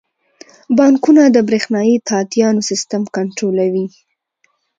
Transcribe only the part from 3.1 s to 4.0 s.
کنټرولوي.